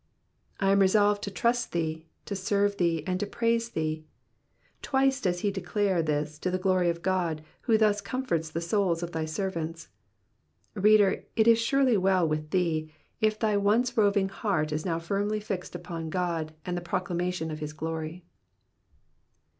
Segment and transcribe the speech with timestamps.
[0.01, 0.03] "*^
[0.59, 4.03] I am resolved to trust thee, to serve thee, and to praise thee.
[4.81, 9.03] Twice does he declare this to the glory of God who thus comforts the souls
[9.03, 9.89] of his servants.
[10.73, 15.39] Reader, it is surely well with thee, if thy once roving heart is now firmly
[15.39, 18.25] fixed upon God and the proclamation of his glory.